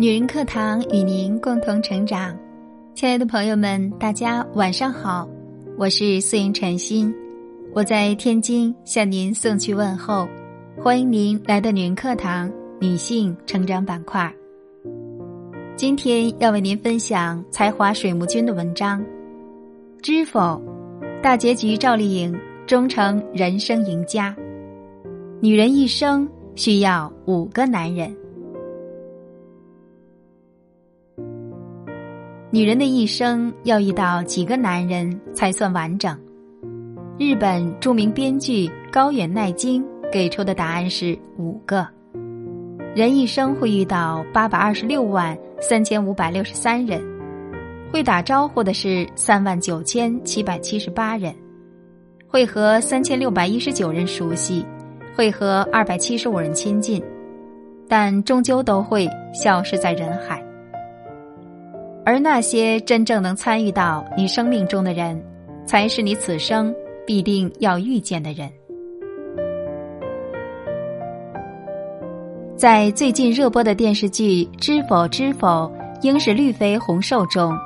[0.00, 2.32] 女人课堂与您共同成长，
[2.94, 5.28] 亲爱的朋友们，大家晚上好，
[5.76, 7.12] 我是素颜禅心，
[7.74, 10.28] 我在天津向您送去问候，
[10.80, 12.48] 欢迎您来到女人课堂
[12.80, 14.32] 女性成长板块。
[15.74, 19.04] 今天要为您分享才华水木君的文章，
[20.00, 20.62] 知否？
[21.20, 22.38] 大结局赵丽颖
[22.68, 24.36] 终成人生赢家。
[25.40, 28.14] 女人一生需要五个男人。
[32.50, 36.14] 女人的一生要遇到几个男人才算完整？
[37.18, 41.88] 日本著名编剧高远奈津给出的答案是五个。
[42.94, 47.02] 人一生会遇到八百二十六万三千五百六十三人，
[47.90, 51.34] 会打招呼的是三万九千七百七十八人，
[52.30, 54.62] 会和三千六百一十九人熟悉，
[55.16, 57.02] 会和二百七十五人亲近，
[57.88, 60.44] 但终究都会消失在人海。
[62.04, 65.18] 而那些真正能参与到你生命中的人，
[65.64, 66.74] 才是你此生
[67.06, 68.46] 必定要遇见的人。
[72.56, 75.72] 在最近热播的电视剧《知否知否，
[76.02, 77.56] 应是绿肥红瘦》中，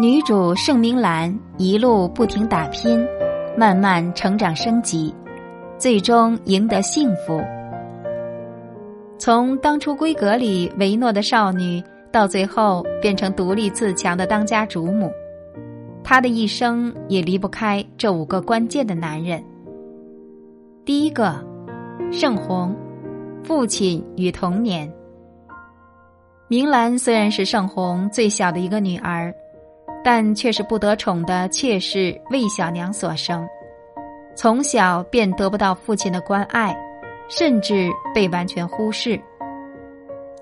[0.00, 3.06] 女主盛明兰一路不停打拼，
[3.60, 5.14] 慢慢成长升级，
[5.76, 7.44] 最终赢得幸福。
[9.18, 11.84] 从当初闺阁里唯诺的少女。
[12.12, 15.12] 到最后变成独立自强的当家主母，
[16.02, 19.40] 她的一生也离不开这五个关键的男人。
[20.84, 21.36] 第一个，
[22.10, 22.74] 盛红，
[23.44, 24.92] 父亲与童年。
[26.48, 29.32] 明兰虽然是盛红最小的一个女儿，
[30.02, 33.46] 但却是不得宠的妾室魏小娘所生，
[34.34, 36.76] 从小便得不到父亲的关爱，
[37.28, 39.20] 甚至被完全忽视。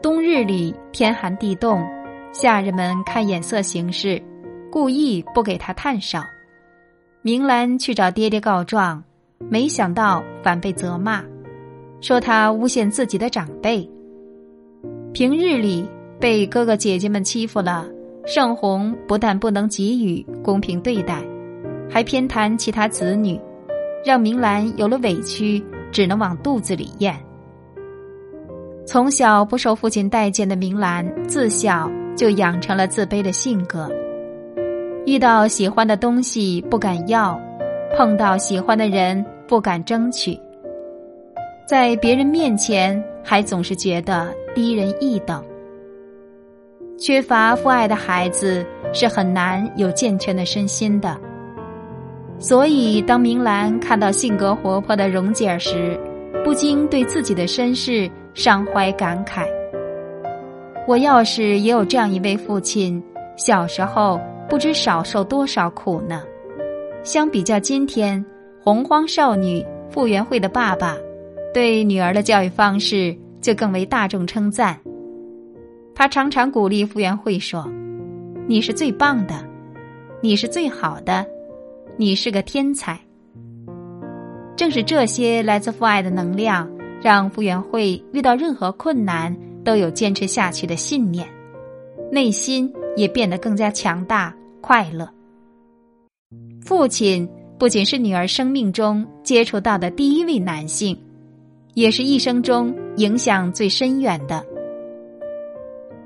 [0.00, 1.84] 冬日里天寒地冻，
[2.32, 4.22] 下人们看眼色行事，
[4.70, 6.22] 故意不给他炭烧。
[7.20, 9.02] 明兰去找爹爹告状，
[9.50, 11.24] 没想到反被责骂，
[12.00, 13.90] 说他诬陷自己的长辈。
[15.12, 15.84] 平日里
[16.20, 17.84] 被哥哥姐姐们欺负了，
[18.30, 21.24] 盛红不但不能给予公平对待，
[21.88, 23.40] 还偏袒其他子女，
[24.04, 27.18] 让明兰有了委屈，只能往肚子里咽。
[28.84, 33.90] 从小不受父亲待见的明兰，自小就养成了自卑的性格。
[35.06, 37.40] 遇到喜欢的东西不敢要，
[37.96, 40.38] 碰到喜欢的人不敢争取，
[41.66, 45.42] 在别人面前还总是觉得低人一等。
[46.98, 51.18] 缺乏父爱的孩子是很难有健全的身心的。
[52.38, 55.98] 所以，当明兰看到性格活泼的蓉姐儿时，
[56.44, 58.10] 不禁对自己的身世。
[58.34, 59.44] 伤怀感慨。
[60.86, 63.02] 我要是也有这样一位父亲，
[63.36, 66.22] 小时候不知少受多少苦呢。
[67.02, 68.24] 相比较今天，
[68.62, 70.96] 洪荒少女傅园慧的爸爸，
[71.52, 74.78] 对女儿的教育方式就更为大众称赞。
[75.98, 77.68] 他常常鼓励傅园慧说
[78.46, 79.44] ：“你是最棒的，
[80.22, 81.26] 你是最好的，
[81.96, 82.96] 你是个天才。”
[84.54, 86.70] 正是这些来自父爱的能量。
[87.00, 91.28] 让傅园慧遇到任何困难都有坚持下去的信念，
[92.10, 95.08] 内心也变得更加强大、快乐。
[96.60, 100.96] 父亲不仅是女儿生命中接触到的第一位男性，
[101.74, 104.44] 也是一生中影响最深远的。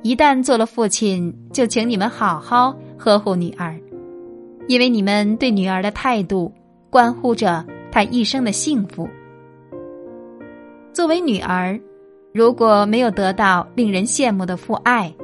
[0.03, 3.81] 一旦做了父亲，就请你们好好呵护女儿，
[4.67, 6.53] 因为你们对女儿的态度，
[6.91, 9.09] 关乎着她一生的幸福。
[10.93, 11.81] 作为女儿，
[12.33, 15.15] 如果没有得到令人羡慕的父爱，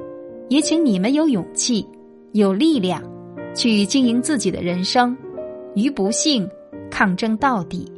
[0.49, 1.85] 也请你们有勇气、
[2.33, 3.03] 有力量，
[3.55, 5.17] 去经营自己的人生，
[5.75, 6.49] 与不幸
[6.89, 7.91] 抗争到底。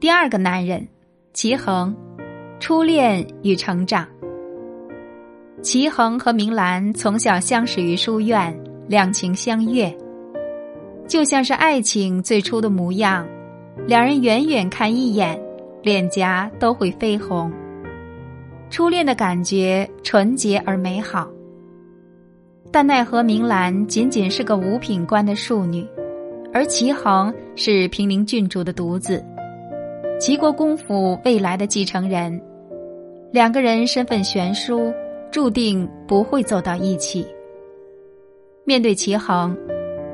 [0.00, 0.86] 第二个男人，
[1.32, 1.94] 齐恒，
[2.60, 4.06] 初恋与成长。
[5.62, 9.94] 齐衡和明兰从小相识于书院，两情相悦，
[11.06, 13.26] 就像是爱情最初的模样。
[13.86, 15.40] 两人远远看一眼，
[15.82, 17.52] 脸颊都会绯红。
[18.70, 21.28] 初恋的感觉纯洁而美好，
[22.70, 25.86] 但奈何明兰仅仅是个五品官的庶女，
[26.52, 29.24] 而齐衡是平陵郡主的独子，
[30.20, 32.40] 齐国公府未来的继承人。
[33.32, 34.92] 两个人身份悬殊，
[35.30, 37.26] 注定不会走到一起。
[38.64, 39.56] 面对齐衡，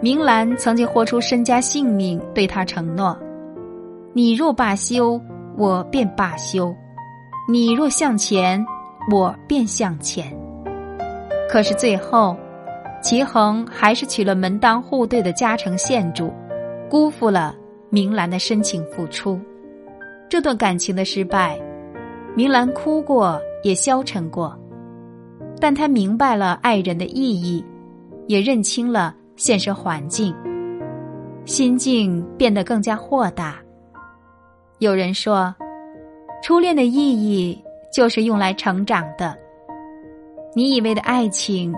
[0.01, 3.17] 明兰曾经豁出身家性命对他承诺
[4.15, 5.21] ：“你若罢休，
[5.57, 6.75] 我便罢休；
[7.49, 8.65] 你若向前，
[9.13, 10.35] 我便向前。”
[11.49, 12.35] 可是最后，
[13.03, 16.33] 齐衡还是娶了门当户对的嘉诚县主，
[16.89, 17.55] 辜负了
[17.91, 19.39] 明兰的深情付出。
[20.31, 21.61] 这段感情的失败，
[22.37, 24.57] 明兰哭过，也消沉过，
[25.61, 27.65] 但她明白了爱人的意义，
[28.29, 29.15] 也认清了。
[29.35, 30.35] 现实环境，
[31.47, 33.57] 心境变得更加豁达。
[34.79, 35.53] 有人说，
[36.43, 37.59] 初恋的意义
[37.91, 39.37] 就是用来成长的。
[40.55, 41.75] 你以为的爱情，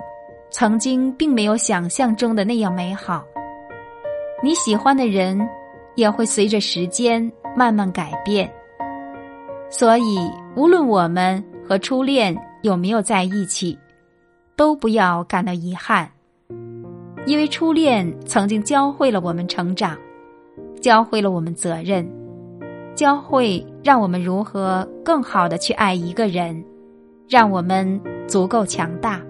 [0.51, 3.25] 曾经并没有想象中的那样美好。
[4.43, 5.49] 你喜欢的人，
[5.95, 8.51] 也会随着时间慢慢改变。
[9.71, 13.79] 所以，无论我们和初恋有没有在一起，
[14.55, 16.11] 都不要感到遗憾。
[17.25, 19.97] 因为初恋曾经教会了我们成长，
[20.81, 22.07] 教会了我们责任，
[22.95, 26.63] 教会让我们如何更好的去爱一个人，
[27.29, 29.21] 让我们足够强大。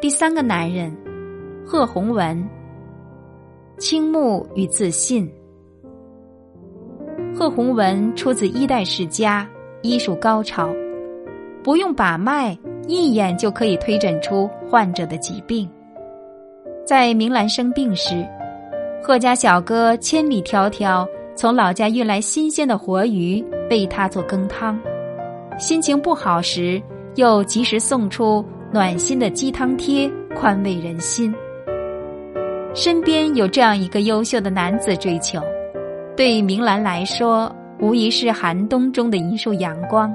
[0.00, 0.96] 第三个男人，
[1.66, 2.48] 贺宏文，
[3.78, 5.30] 倾慕与自信。
[7.36, 9.46] 贺鸿文出自一代世家，
[9.82, 10.72] 医术高超，
[11.64, 15.68] 不用把脉，一眼就可以推诊出患者的疾病。
[16.86, 18.24] 在明兰生病时，
[19.02, 21.04] 贺家小哥千里迢迢
[21.34, 24.76] 从老家运来新鲜的活鱼喂他做羹汤；
[25.58, 26.80] 心情不好时，
[27.16, 31.34] 又及时送出暖心的鸡汤贴，宽慰人心。
[32.74, 35.40] 身边有这样一个优秀的男子追求，
[36.16, 40.14] 对明兰来说，无疑是寒冬中的一束阳光。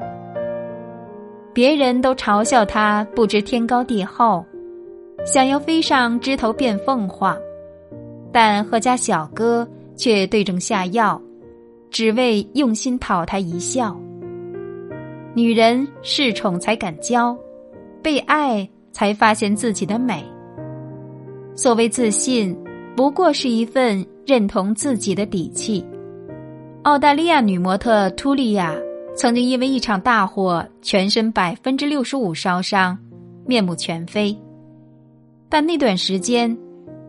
[1.54, 4.46] 别人都嘲笑他不知天高地厚。
[5.26, 7.38] 想要飞上枝头变凤凰，
[8.32, 9.68] 但贺家小哥
[9.98, 11.22] 却对症下药，
[11.92, 14.00] 只为用心讨她一笑。
[15.34, 17.38] 女人恃宠才敢骄，
[18.02, 20.24] 被爱才发现自己的美。
[21.54, 22.58] 所谓自信，
[22.96, 25.84] 不过是一份认同自己的底气。
[26.84, 28.76] 澳大利亚女模特图利亚
[29.16, 32.96] 曾经因为一场大火，全身百分之六十五烧伤，
[33.48, 34.38] 面目全非。
[35.50, 36.56] 但那段时间，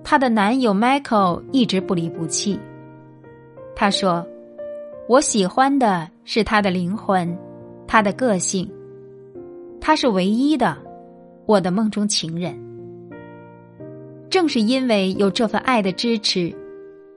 [0.02, 2.58] 她的男友 Michael 一直不离不弃。
[3.76, 4.26] 他说
[5.06, 7.36] ：“我喜欢的是他的灵魂，
[7.86, 8.66] 他的个性，
[9.78, 10.74] 他是唯一的，
[11.44, 12.58] 我的梦中情人。”
[14.30, 16.54] 正是因为有这份爱的支持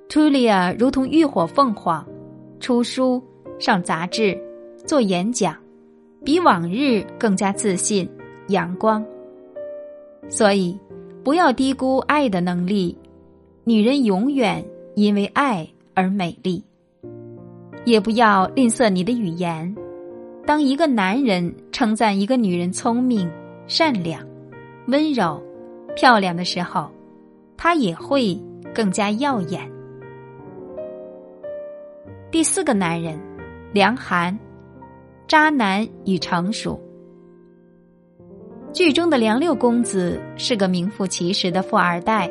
[0.09, 2.05] ，Tulia 如同浴火凤凰，
[2.59, 3.21] 出书、
[3.59, 4.37] 上杂志、
[4.85, 5.55] 做演讲，
[6.23, 8.09] 比往日更加自信、
[8.47, 9.03] 阳光。
[10.29, 10.77] 所以。
[11.23, 12.97] 不要低估爱的能力，
[13.63, 14.61] 女人永远
[14.93, 16.61] 因为爱而美丽。
[17.85, 19.73] 也不要吝啬你的语言，
[20.45, 23.31] 当一个男人称赞一个女人聪明、
[23.67, 24.21] 善良、
[24.87, 25.41] 温柔、
[25.95, 26.91] 漂亮的时候，
[27.55, 28.37] 她也会
[28.75, 29.71] 更加耀眼。
[32.33, 33.15] 第四个男人，
[33.73, 34.35] 梁寒，
[35.27, 36.81] 渣男与成熟。
[38.73, 42.27] 剧中的梁六公子是个名副其实的富二代，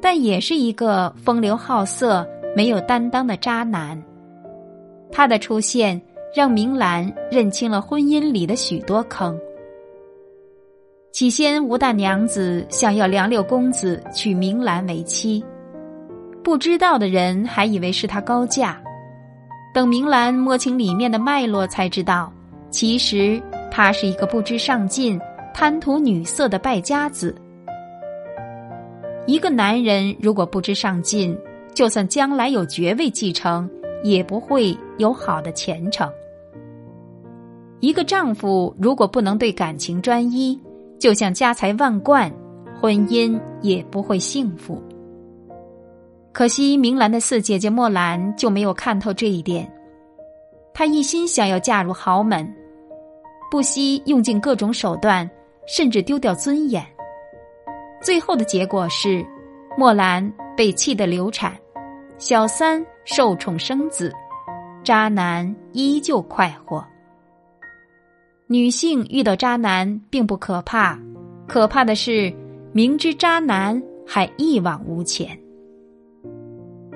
[0.00, 4.00] 但也是一个风流好色、没有担当的渣男。
[5.10, 6.00] 他的出现
[6.32, 9.36] 让明兰认清了婚姻里的许多坑。
[11.10, 15.44] 起先，吴大娘子想要梁六公子娶明兰为妻，
[16.44, 18.80] 不知道的人还以为是他高价。
[19.78, 22.32] 等明兰摸清里面的脉络，才知道
[22.68, 25.16] 其实他是一个不知上进。
[25.54, 27.32] 贪图女色的败家子，
[29.24, 31.38] 一个男人如果不知上进，
[31.74, 33.70] 就算将来有爵位继承，
[34.02, 36.10] 也不会有好的前程。
[37.78, 40.60] 一个丈夫如果不能对感情专一，
[40.98, 42.28] 就像家财万贯，
[42.80, 44.82] 婚姻也不会幸福。
[46.32, 49.70] 可惜明兰的四姐姐墨兰就没有看透这一点，
[50.72, 52.48] 她一心想要嫁入豪门，
[53.50, 55.28] 不惜用尽各种手段。
[55.70, 56.82] 甚至丢掉尊严，
[58.00, 59.22] 最后的结果是，
[59.76, 61.52] 墨兰被气得流产，
[62.16, 64.10] 小三受宠生子，
[64.82, 66.82] 渣男依旧快活。
[68.46, 70.98] 女性遇到渣男并不可怕，
[71.46, 72.34] 可怕的是
[72.72, 75.38] 明知渣男还一往无前。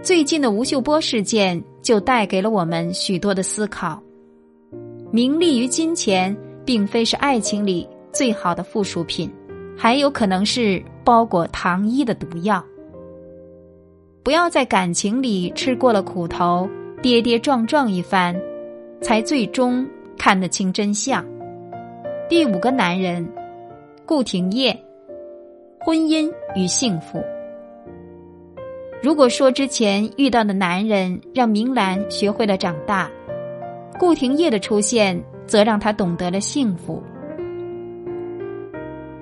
[0.03, 4.03] 最近的吴秀波事件就带给了我们许多的思考：
[5.13, 7.89] 名利与金钱并非是爱情里。
[8.13, 9.31] 最好的附属品，
[9.75, 12.63] 还有可能是包裹糖衣的毒药。
[14.23, 16.69] 不要在感情里吃过了苦头，
[17.01, 18.39] 跌跌撞撞一番，
[19.01, 19.87] 才最终
[20.19, 21.25] 看得清真相。
[22.29, 23.27] 第五个男人，
[24.05, 24.79] 顾廷烨，
[25.81, 27.23] 婚姻与幸福。
[29.03, 33.11] 如果说之前遇到的男人让明兰学会了长大，
[33.99, 37.03] 顾廷烨的出现则让他懂得了幸福。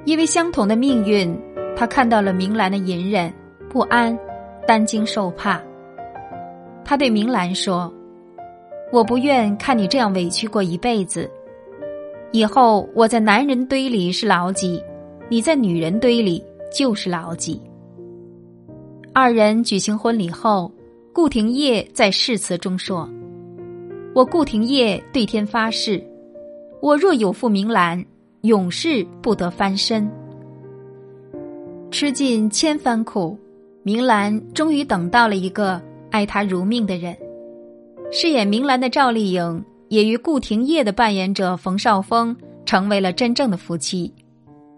[0.05, 1.35] 因为相同的命运，
[1.75, 3.33] 他看到了明兰的隐忍、
[3.71, 4.17] 不安、
[4.67, 5.59] 担惊受怕。
[6.85, 7.91] 他对明兰说
[8.93, 11.31] ：“我不愿看你这样委屈过一辈子。
[12.33, 14.83] 以后我在男人堆里是老几，
[15.31, 17.59] 你在女人堆里就是老几。”
[19.13, 20.71] 二人举行婚礼后，
[21.13, 23.09] 顾廷烨在誓词中说
[24.15, 26.03] ：“我顾廷烨对天发誓，
[26.81, 28.05] 我若有负明兰。”
[28.43, 30.11] 永世不得翻身，
[31.91, 33.39] 吃尽千番苦，
[33.83, 35.79] 明兰终于等到了一个
[36.11, 37.15] 爱她如命的人。
[38.11, 44.11] 饰演明兰的赵丽颖也与顾廷烨的扮演者冯绍峰成为了真正的夫妻，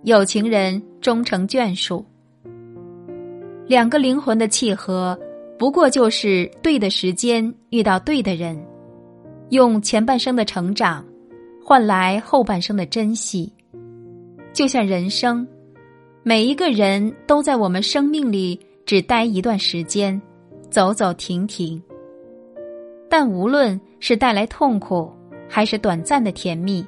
[0.02, 2.04] 有情人终成眷属。
[3.72, 5.18] 两个灵魂的契合，
[5.58, 8.62] 不过就是对的时间遇到对的人，
[9.48, 11.02] 用前半生的成长。
[11.64, 13.50] 换来后半生的珍惜，
[14.52, 15.48] 就像人生，
[16.22, 20.20] 每一个人都在我们生命里只待一段时间，
[20.68, 21.82] 走走停停。
[23.08, 25.10] 但无论是带来痛苦，
[25.48, 26.86] 还是短暂的甜蜜，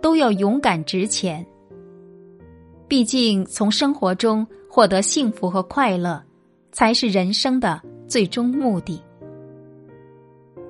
[0.00, 1.44] 都要勇敢直前。
[2.88, 4.46] 毕竟，从生活中
[4.78, 6.22] 获得幸福和快乐，
[6.70, 9.02] 才是人生的最终目的。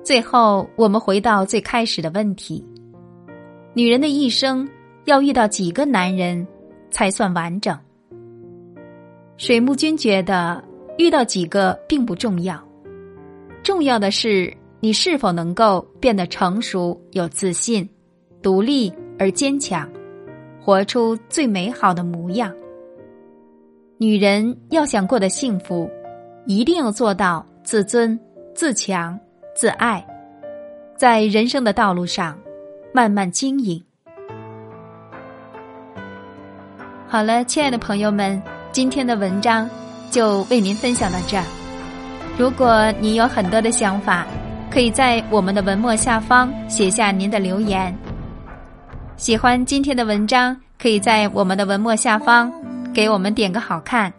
[0.03, 2.65] 最后，我们回到最开始的问题。
[3.75, 4.67] 女人的一生
[5.05, 6.47] 要遇到几个男人
[6.89, 7.77] 才算完整？
[9.37, 10.59] 水木君觉得
[10.97, 12.59] 遇到几个并不重要，
[13.61, 17.87] 重要的是你是否能够变得成熟、有自信、
[18.41, 19.87] 独立而坚强，
[20.59, 22.51] 活出最美好的模样。
[24.01, 25.91] 女人要想过得幸福，
[26.45, 28.17] 一定要做到自尊、
[28.55, 29.19] 自强、
[29.53, 30.01] 自爱，
[30.95, 32.37] 在人生的道路上。
[32.91, 33.83] 慢慢经营。
[37.07, 38.41] 好了，亲爱的朋友们，
[38.71, 39.69] 今天的文章
[40.09, 41.43] 就为您分享到这儿。
[42.35, 44.25] 如果你有很多的想法，
[44.71, 47.95] 可以在我们的文末下方写下您的留言。
[49.17, 52.51] 喜欢今天的文章，可以在我们的文末下方
[52.93, 54.11] 给我们点个好看。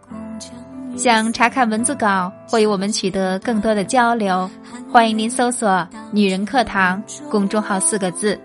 [0.97, 4.51] 想查看文字稿或与我们取得更多的交流，
[4.91, 8.39] 欢迎您搜索“女人课堂”公众号四个字。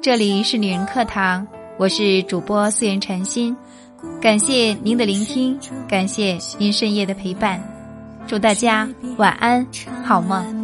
[0.00, 1.46] 这里是女人课堂，
[1.76, 3.54] 我是主播素颜禅心，
[4.22, 5.58] 感谢您的聆听，
[5.88, 7.60] 感谢您深夜的陪伴，
[8.26, 9.66] 祝大家晚安，
[10.04, 10.59] 好梦。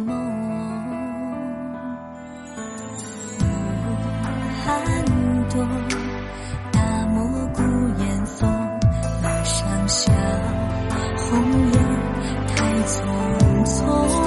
[13.67, 14.26] 错。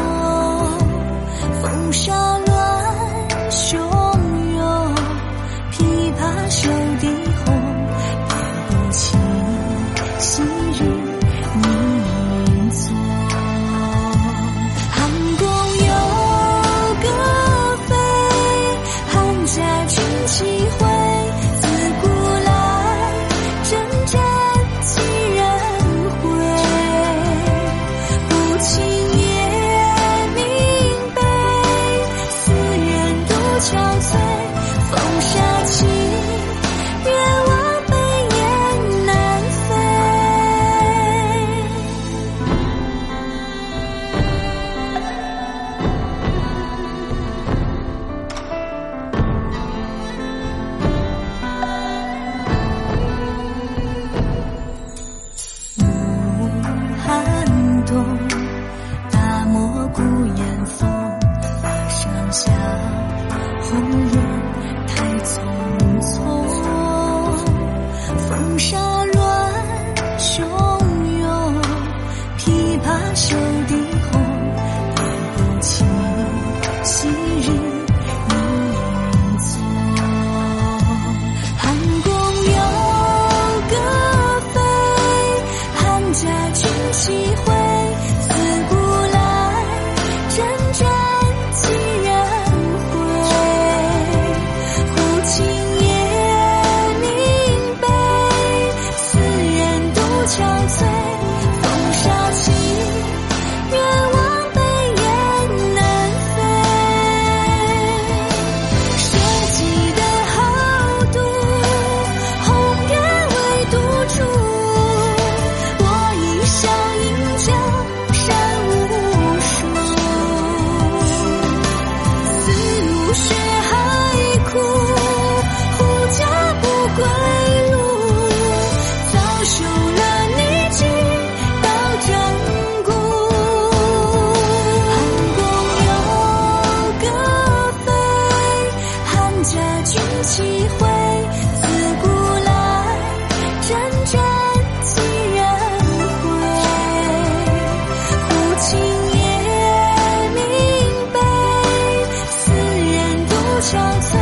[153.71, 154.20] 悄悄。